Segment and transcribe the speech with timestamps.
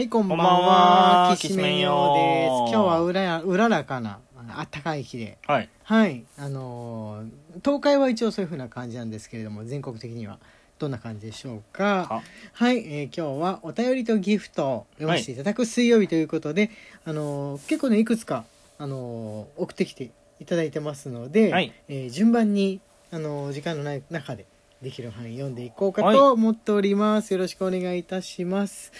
[0.00, 1.28] はい、こんばんこんばんは。
[1.28, 2.72] はきしめんようです。
[2.74, 5.36] 今日はうらや、うららかな、あったかい日で。
[5.46, 5.68] はい。
[5.84, 7.28] はい、あのー
[7.62, 10.38] 東海は一応そういう風な感じなんですけれども、全国的には
[10.78, 12.06] どんな感じでしょうか？
[12.08, 12.22] は
[12.54, 16.70] はい、えー今日はお便りとギフトを読ませていただく水曜日ということで、
[17.04, 18.46] あのー結構ね、いくつか、
[18.78, 22.80] あのー送ってきていただいてますので、はいえー順番に、
[23.10, 24.46] あのー時間のない中で
[24.80, 27.34] できる範囲読んでいこうかはいと思っております。
[27.34, 28.92] よろしくお願いいたします。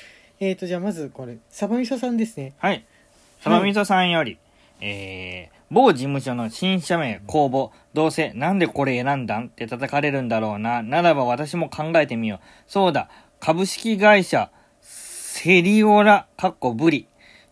[0.43, 2.55] えーと、じゃあまずこれ、サバミソさんですね。
[2.57, 2.87] はい。
[3.41, 4.39] サバミソさんより、
[4.81, 10.83] えー、某事務所の新社名公募、どうせなんでこれ選んだんって叩かれるんだろうな。
[10.83, 12.41] ならば私も考えてみよう。
[12.67, 14.51] そうだ、株式会社、
[14.81, 17.07] セリオラ、かっこブリ。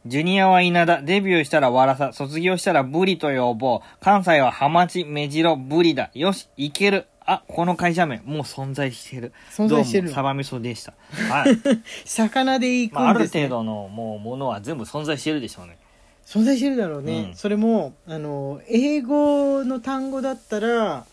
[0.06, 3.98] ジュニアは稲田、デビューしたらワラサ、卒業したらブリと呼ぼう。
[4.00, 6.10] 関西はハマチ、メジロ、ブリだ。
[6.14, 7.06] よし、いける。
[7.30, 9.34] あ、この会社名、もう存在してる。
[9.54, 10.94] 存在してるサバミソでした。
[11.30, 11.58] はい。
[12.08, 15.76] 魚でいくまあ、あるんです、ね程度のもうものは全部存在してるでしょうね。
[16.24, 21.06] 存在してるだろうね、うんそれもあの英語の単語だったら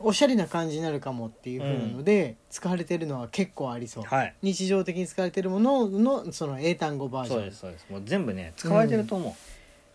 [0.00, 4.34] おしゃれな感じになるかもっていうふうなので、使われてるのは結構ありそう、はい。
[4.42, 7.86] 日常的に使われてるもののその英単語バージョンそうです、そうです。
[7.88, 9.32] もう全部ね、使われてると思う。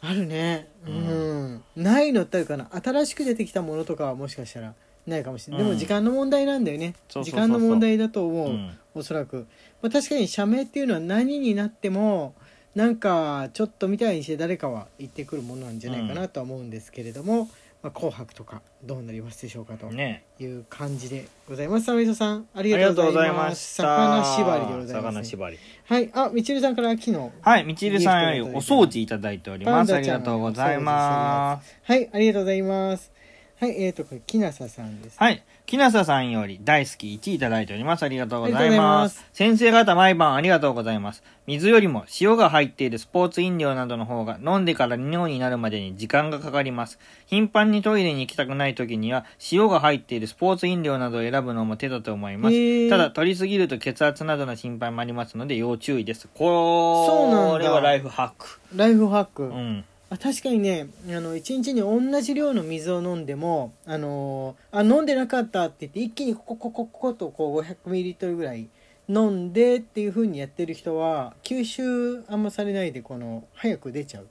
[0.01, 4.73] あるねう、うんないのってあるかな新しく出てきたものとかはもしかしたら
[5.07, 9.47] ないかもしれない、でうんも時間の問題なんだよね時間の問題だと思う、うんおそらく、
[9.81, 12.33] まあ、確かに社名っていうのは何になっても
[12.75, 17.49] なんかちょっとみたいにして誰かは言ってくるものなんじゃないかなとは思うんですけれども
[17.81, 20.23] 「まあ、紅白」とかどうなりますでしょうかとね。
[20.39, 21.85] いう感じでございます。
[21.85, 23.35] サミソさんありがとうございま。
[23.35, 23.75] ます。
[23.75, 25.21] 魚縛りでございます、ね。
[25.21, 25.57] 魚縛り。
[25.85, 27.13] はい、あ、みちるさんから昨日。
[27.41, 29.93] はい、みちるさんよりお掃除いただいております。
[29.93, 31.75] ありがとうございます。
[31.83, 33.18] はい、ありがとうございます。
[33.59, 35.19] はい、えーと、これ、きなささんです。
[35.19, 35.43] はい。
[35.65, 38.03] きなささんより大好き1いただいております。
[38.03, 38.99] ありがとうございありがとうございま。
[38.99, 41.23] ますす先生方毎晩ありがとうございます。
[41.45, 46.99] 水よりも塩が入っているスポーツ飲料などの方が飲んでから尿になるまでに時間がかかります。
[47.25, 52.89] 頻繁にトイレに行きたくない時には塩が入っているスポーツ飲料などを選ぶのも手だと思います。
[52.89, 56.29] ただ取りすぎると血圧などの心配もありますので要注意です。
[56.33, 58.61] これはライフハック。
[58.73, 59.43] ライフハック。
[59.43, 59.83] うん。
[60.11, 68.69] あ確かにねあの1日に同じ量の水を飲んでもあのーあ飲んでなかったって言って一気にこここここことこう 500ml ぐらい
[69.07, 74.27] 飲んでっていう風にやってる人は吸収あんまされないでこの早く出ちゃう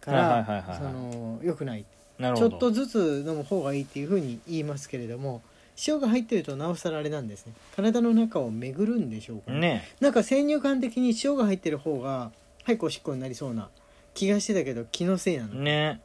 [0.00, 1.84] からその良くない。
[2.36, 5.42] ちょっとずつ飲む方がいいっていう風に言いますけれども
[5.88, 7.52] 塩が入ってるとなおさらあれなんですね。
[7.74, 9.88] 体の中を巡るんでしょうかね。
[10.00, 12.30] なんか先入観的に塩が入ってる方が
[12.64, 13.70] 早くおしっこになりそうな
[14.14, 15.54] 気がしてたけど気のせいなの。
[15.54, 16.00] ね。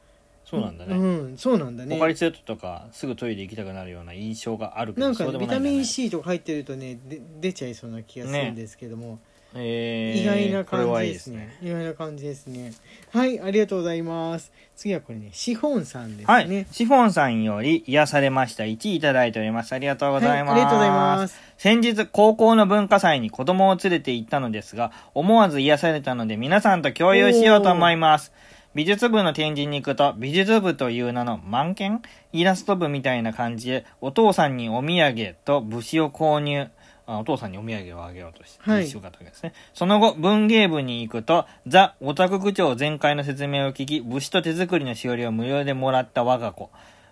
[0.45, 0.95] そうなんだね。
[0.95, 1.95] うんそうなんだね。
[1.95, 5.69] ポカリスエットとかすぐトイレ行きたくなるような印象があるけどなんかそうでもないんだね。
[5.69, 9.19] ビタミン C とか入ってるとねで出ちゃいそうな気がするんですけども、
[9.56, 11.38] えー意外な感はいいですね。
[11.38, 12.74] ね意外な感じですね。
[13.12, 14.52] はいありがとうございます。
[14.75, 16.25] 次はこれねシフォンさんですね。
[16.25, 18.63] はい、シフォンさんより癒されました。
[18.63, 19.74] 1位いただいております。
[19.74, 21.40] ありがとうございます、はいありがとうございます。
[21.57, 28.31] 先日高校の文化祭に子供を連れて行ったのですが思わず癒されたので皆さんと共有しようと思います。
[28.75, 36.59] 美術部の展示に行くと美術部という名の満研イラスト部みたいな感じでお父さんにお土産と武士を購入。
[36.59, 36.69] あ
[37.07, 39.53] お父さんにお土産をあげようとして、はいしよかったわけですね。
[39.73, 46.69] その後、文芸部に行くと、ザ・オタク区長全開の説明を聞き、武士と手作りのしおりを無料でもらった我が子。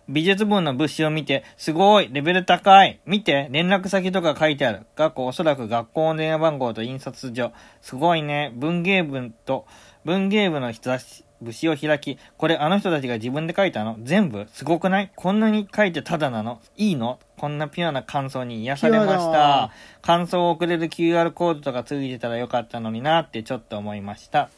[0.07, 2.99] 美術部の物資を見て、すごい、レベル高い。
[3.05, 4.85] 見て、連絡先とか書いてある。
[4.95, 7.51] 学校、おそらく学校の電話番号と印刷所。
[7.81, 8.51] すごいね。
[8.55, 9.65] 文芸部と、
[10.03, 13.97] 文芸部の人たち、武士を開き、これあの人たちが自分で書いたの？
[14.03, 14.47] 全部？
[14.51, 15.11] すごくない？
[15.15, 16.59] こんなに書いてただなの？
[16.75, 17.19] いいの？
[17.37, 19.71] こんなピュアな感想に癒されました。
[20.01, 24.49] 感想を送れる QR コードとかついてたらよかったのになってちょっと思いました。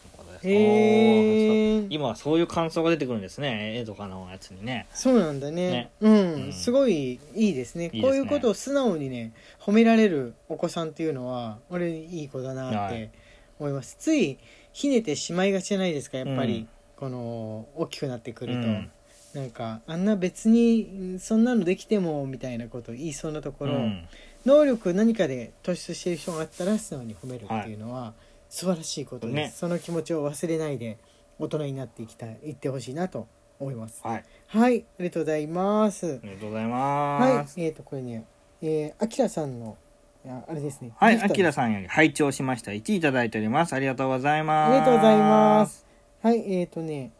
[0.43, 1.87] へー。
[1.89, 3.79] 今はそういう感想が出てくるんですね。
[3.79, 4.87] 絵とかのやつにね。
[4.93, 5.71] そうなんだね。
[5.71, 5.89] ね。
[6.01, 6.53] うん、うん。
[6.53, 7.89] すごいいいですね。
[7.89, 8.01] ね。
[8.01, 13.11] こういうことを素直にね褒められるお子さんっていうのは俺いい子だなってはい。
[13.59, 14.37] 思います、つい
[14.71, 18.91] ひねてしまいがちじゃないですかやっぱり、うんこの大きくなってくると、うん
[19.33, 24.07] なんかあんな別にうんそんなのできてもみたいなことを言いそうなところ、うん
[24.45, 28.13] 能力何かで突出している人があったら素直に褒めるっていうのは
[28.49, 30.97] 素晴らしいことです、ねその気持ちを忘れないで
[31.37, 33.27] 大人になっていきたいいってほしいなと
[33.59, 34.23] 思いますはい。
[34.47, 37.59] はいありがとうございますありがとうございはいます。
[37.59, 38.23] えー、とこれね
[38.61, 39.77] えー、あきらさんの
[40.25, 42.71] あれですねはい、あきらさんより拝聴しました。
[42.71, 43.73] 1位いただいております。
[43.73, 44.71] ありがとうございます。
[44.71, 45.86] ありがとうございます。
[46.27, 47.13] はいえー、とね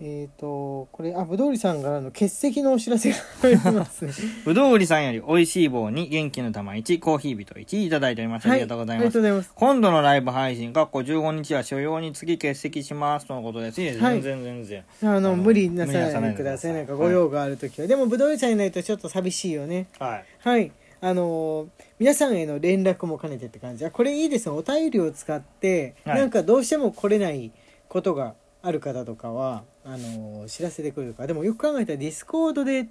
[0.00, 4.12] えっ、とこれあぶどうりさんからの欠席のお知らせがありますね
[4.44, 8.48] ぶどう売りさんより美味しい棒に元気の玉1、コーヒー人1いただいております。
[8.48, 9.18] ありがとうございますはありがと。
[9.18, 13.26] うございます今度のライブ配信、かっこ15日は所要につき欠席します。
[13.26, 13.80] とのことです。
[13.80, 14.00] いいです。
[14.00, 15.14] はい全然全然。
[15.16, 20.24] あの無理なさいくださいなんかご用がある時は、でもぶどうりさんいないとちょっと寂しいよねはい。
[20.40, 21.68] はいあのー
[21.98, 27.50] 皆さんへの連絡も兼ねてって感じあこれいいですねお便りを使って、はいなんかどうしても来れない
[27.88, 32.88] ことがある方とかはあのー知らせてくれるからでもよく考えたら Discord で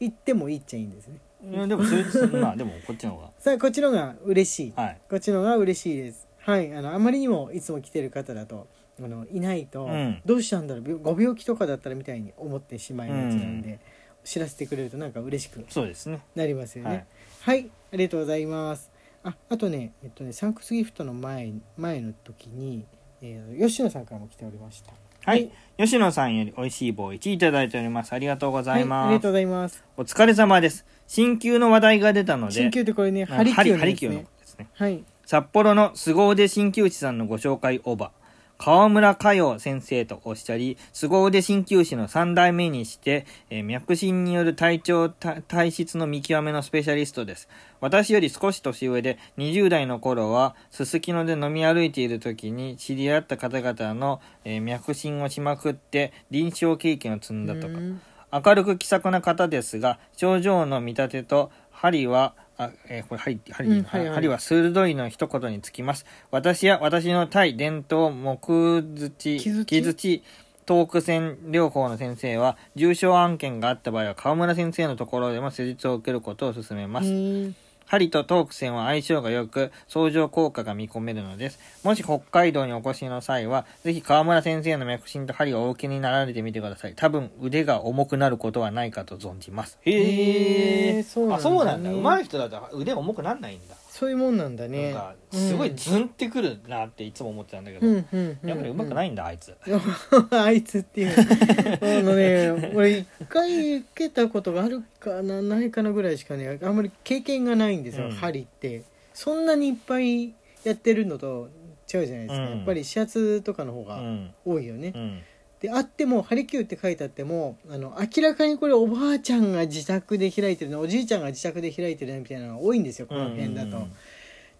[0.00, 1.18] 行ってもいいっちゃいいんですね。
[1.44, 4.72] いやでも、それ、まあ、でも、こっちの方 さあこっちの方が嬉しい。
[4.76, 4.82] が。
[4.84, 5.00] はい。
[5.08, 6.28] こっちの方が嬉しいです。
[6.38, 8.66] はいあのあまりにもいつも来てる方だと
[9.00, 10.20] あのいないと、うん。
[10.24, 10.84] どうしたんだろう？
[10.84, 13.78] 病ご病気とかだったらみたいに思ってしまいがちなんで、
[14.24, 16.20] 知らせてくれるとなんか嬉しくそうですね。
[16.34, 17.06] なりますよね。
[17.40, 18.90] ははいい、ありがとうございます。
[19.24, 22.86] ああとねえっとねサンクスギフトの前前の時に、
[23.22, 24.92] えー吉野さんからも来ておりました
[25.24, 25.52] はい。
[25.78, 28.12] 吉野さんより美味しい棒1いただいております。
[28.12, 29.04] ありがとうございます。
[29.04, 30.84] はい、ありがとうございますお疲れ様です。
[31.06, 34.68] 新旧の話題が出たので、新旧ってこれねあハリキューのハリキューのやつねですね。
[34.74, 38.21] はい札幌の凄腕鍼灸師さんのご紹介オーバー。
[38.64, 47.48] 川村佳代先生とおっしゃり、凄腕鍼灸師の三代目にして、えー脈診による体調た体質の見極めのスペシャリストです。
[47.80, 57.66] 私より少し年上で、20代の頃は、すすきので飲み歩いている時に知り合った方々の、えー脈診をしまくって、臨床経験を積んだとか。
[57.66, 58.00] うん
[58.34, 62.32] 明るく気さくな方ですが症状の見立てと針は
[62.64, 66.06] あ、えーこれ針針でいいのうん針は鋭いの一言につきます。
[66.30, 70.22] 私や私の対伝統木槌木槌？
[70.64, 77.56] トーク線療法の先生は重症案件があった場合は川村先生のところでも施術を受けることを勧めます、うん
[77.86, 81.58] 針とトーク線は相性が良く、相乗効果が見込めるのです。
[81.84, 86.94] もし北海道にお越しの際は、ぜひ川村先生の脈診と針をお受けになられてみてください。
[86.94, 89.78] 多分腕が重くなることはないかと存じます。
[89.82, 91.90] へーそうなんだねあ、そうなんだ。
[91.90, 93.74] 上手い人だと腕重くなんないんだ。
[93.92, 94.94] そういうもんなんだね。
[94.94, 99.54] なんか、すごいズンってくるなっていつも思ってたんだけど、うんうんうんやっぱり上手くないいんだ、あいつ。
[100.32, 101.10] あいつっていう。
[101.10, 108.12] あのね 俺一回受けたことがあるかなないかなぐらいしかねあんまり経験がないんですよ、うん。
[108.12, 108.82] 針って。
[109.12, 110.32] そんなにいっぱい
[110.64, 111.50] やってるのと
[111.92, 112.56] 違うじゃないですか、うん。
[112.56, 114.34] やっぱり指圧とかの方がうん。
[114.46, 115.22] 多いよね、うん。
[115.62, 123.92] であっても「ハリキュー」って書いてあってもあの明らかにこれおばあちゃんが自宅で開いてるのおじいちゃんが自宅で開いてるなみたいなのが多いんですよこの辺だと、うん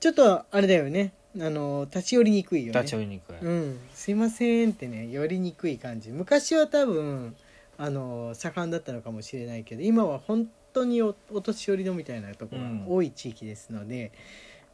[0.03, 1.13] ちょっとあれだよね。
[1.41, 2.81] あの立ち寄りにくいよね。
[2.81, 3.37] 立ち寄りにくい。
[3.41, 6.11] うん、すいませんってね寄りにくい感じ。
[6.11, 7.37] 昔は多分
[7.79, 14.11] あの盛んだったのかもしれないけど今は本当におお年寄りのみたいなところが多い地域ですので、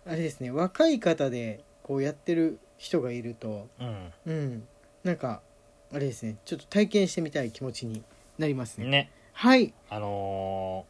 [0.07, 4.13] あれですね若い方でこうやってる人がいるとうん。
[4.25, 4.69] うん。
[5.05, 5.43] なんか
[5.93, 8.03] あれですねちょっと体験してみたい気持ちに
[8.39, 8.87] なりますね。
[8.87, 9.11] ね。
[9.33, 9.73] はい。
[9.91, 10.85] あの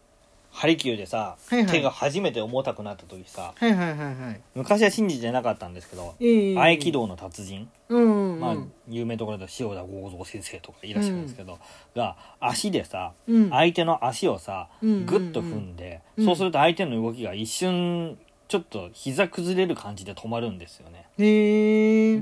[0.53, 1.71] ー、ハリキューでさ、はいはい。
[1.71, 4.41] 手が初めて重たくなった時さ、はいはいはいはい。
[4.55, 6.59] 昔は信じてなかったんですけど、ええ。
[6.59, 8.41] 合気道の達人、うんうんうん。
[8.41, 8.57] まあ、
[8.89, 11.59] 有名どころだと塩田剛三先生とかいらっしゃるんですけど、
[11.95, 13.51] が足でさうん。
[13.51, 15.07] 相手の足をさうんうんうん。
[15.07, 16.25] グッと踏んで、うん。
[16.25, 18.19] そうすると相手の動きが一瞬
[18.49, 21.07] ちょっと膝崩れる感じで止まるんですよね。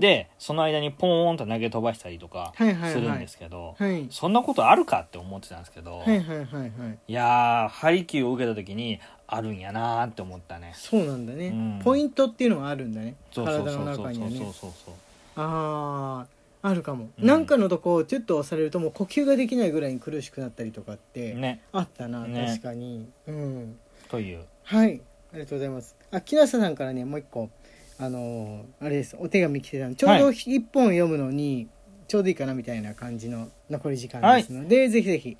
[0.00, 2.93] でその間にポーンと投げ飛ばしたりとかはいはいはい。
[2.93, 4.08] するんですけど、はい。
[4.11, 6.71] そんなことあるかって思ってたんですけど、はいはいはいはい
[7.06, 7.12] い。
[7.12, 10.73] やーハリキューを受けた時にあるんやなーって思ったね。
[10.75, 11.80] そうなんだね、うん。
[11.85, 13.14] ポイントっていうのがあるんだね。
[13.33, 14.37] 体の中にはね。
[14.37, 14.95] そうそうそう
[15.37, 16.26] あ
[16.62, 17.26] ああるかも、うん。
[17.26, 21.62] なんかのとこちょっと押されるともう呼吸ができないぐらいに苦しくなったりとかってね。
[21.73, 22.47] あったな、ね。
[22.49, 23.09] 確かに。
[23.28, 23.78] うん。
[24.09, 24.40] という。
[24.64, 25.00] はい。
[25.33, 27.50] ありがとうございますあ木下さんからねもう一個
[27.99, 29.16] あのーあれです。
[29.18, 29.94] お手紙来てたの。
[29.94, 30.35] ちょうどはい。
[30.35, 31.68] 一本読むのに
[32.08, 35.37] ちょうどいいかなみたいな感じの残り時間ですので、ぜひぜひ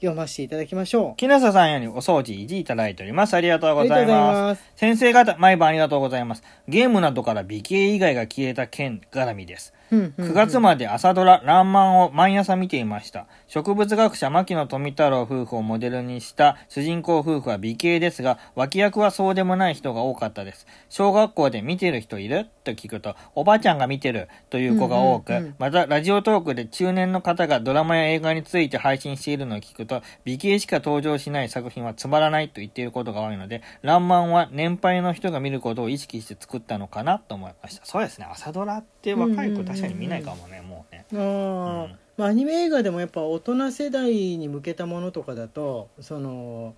[0.00, 3.34] 読ませていただきましょう木下さんよりお掃除維持いただいております。
[3.34, 4.58] ありがとうございうます。
[4.60, 6.42] ます先生方、毎晩ありがとうございます。
[6.68, 9.74] ゲームなどから美形以外が消えた件絡みです。
[9.90, 13.26] 9 9月まで朝ドラ、らんまんを毎朝見ていました。
[13.46, 20.66] 植物学者牧野富太郎夫婦をモデルにした主人公夫婦は美形ですが、脇役はそうでもない人が多かったです。
[20.90, 22.46] 小学校で見てる人いる？
[22.64, 29.87] と聞くと、おばちゃんが見てるという子が多く、またラジオトークで中年の方がドラマや映画について配信しているのを聞くと、
[30.24, 37.84] 美形しか登場しない作品はつまらないと言っていることが多いので、らんまんは年配の人が見ることを意識して作ったのかなと思いました。
[37.84, 41.06] そうですね、朝ドラって若い子確かに見ないかもね、もうね。
[41.12, 41.84] あー。
[41.86, 41.98] うん。
[42.16, 46.74] まあ、アニメ映画でもやっぱ大人世代に向けたものとかだとその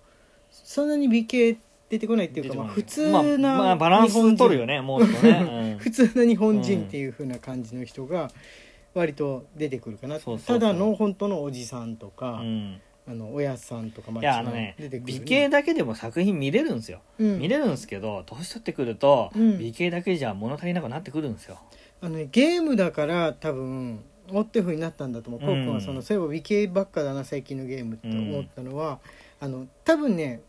[0.51, 1.57] そんなに美形
[1.89, 5.73] 出てこないっていうか、まあ、普通なまあ、まあバランス取るよね、もうね。
[5.73, 5.77] うん。
[5.83, 8.31] 普通の日本人っていう風な感じの人が、
[8.93, 10.15] 割と出てくるかな。
[10.15, 10.59] そうそうそう。
[10.59, 17.39] ただの本当のおじさんとうか、んあのおやつさんとかいやあのね出てくる美形だけでも作品見れるんですよ、うん。
[17.39, 19.57] 見れるんですけど年取ってくると、うん。
[19.57, 21.57] 美形だけじゃ物足りなくなってくるんですよ。
[21.99, 25.47] あのね、ゲームだから多分おっていうふうになったんだと思う、うん。
[25.47, 28.99] コウ君はそのそういえば美形ばっかだな最近のゲームって思ったのは、
[29.39, 30.41] あの多分ね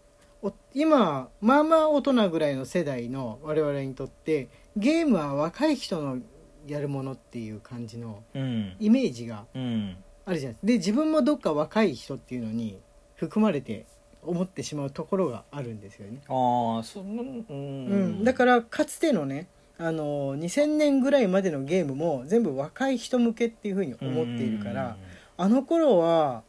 [0.43, 6.19] お今まあまあ大人ぐらいの世代の我々にとってゲームは若い人の
[6.67, 8.77] やるものっていう感じのうん。
[8.79, 10.67] イメージがうんあるじゃないですか。
[10.67, 12.79] で自分もどっか若い人っていうのに
[13.17, 13.87] 含まれて
[14.23, 19.49] 思ってしまうところがあるんですよね、ああそうん、うん、だからかつてのね
[19.79, 24.97] あの2000年ぐらいまでのゲームも全部若い人向けっていうふうに思っているから
[25.37, 26.45] あの頃は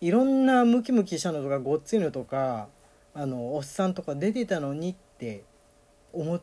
[0.00, 2.68] いろんなムキムキしたのとかごっついのとか
[3.14, 5.42] あのおっさんとか出てたのにって
[6.12, 6.40] 思っ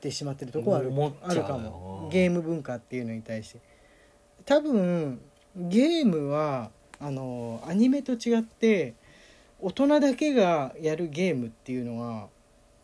[0.00, 0.92] てしまってるところはある。
[1.22, 2.08] あるかも。
[2.12, 3.60] ゲーム文化っていうのに対して。
[4.44, 5.20] 多分
[5.56, 8.94] ゲームはあのアニメと違って
[9.60, 12.28] 大人だけがやるゲームっていうのは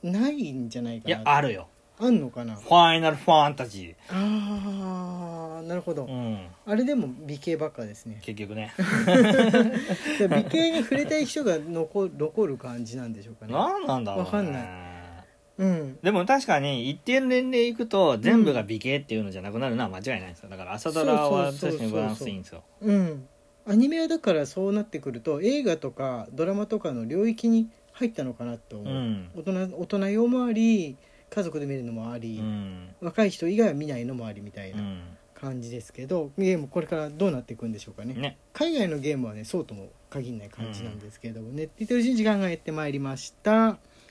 [0.03, 1.69] ないんじゃないかいなやあるよ。
[1.97, 2.57] あんのかな？
[2.57, 6.49] ファイナルファンタジあーなるほど、ーうん。
[6.67, 8.19] あれでも美形ばっかですね。
[8.23, 8.75] 結局ね。
[10.19, 13.53] で美形に触れたい人が残残る感じなんでしょうかね。
[13.53, 14.69] 何なんだろう、ね、わかんない
[15.59, 15.99] うん。
[16.03, 20.41] でも確かに一定の年齢いくと全部が美形っていうのじゃなくなるのは間違いないんです。
[20.41, 22.63] よだから朝ドラは確かにバランスいいんですよ。
[22.81, 23.29] うん。
[23.67, 29.31] アニメはだからそうなってくると映画とかドラマとかの領域に入ったのかなと思う、うん。
[29.37, 30.97] 大人大人用もあり
[31.31, 32.95] 家族で見るのもあうり、ん。
[33.01, 34.99] 若い人以外は見ないのもありみたいうなん。
[34.99, 35.03] ね
[35.35, 38.39] 感じですけど、ゲームこれからどうなっていくんでしょうかね。
[38.55, 43.53] 海外のゲームはねそうとも限らない感じなんですけれどもね、って言ってるうちに時間がやってまいりました。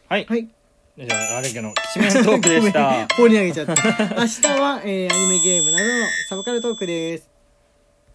[0.10, 0.26] はい。
[0.26, 0.50] はい
[0.96, 2.84] じゃああれけどきしめんトークでした。
[2.88, 3.74] ごめん放り上げちゃった。
[3.74, 7.33] 明日は、えーアニメゲームなどのサブカルトークです。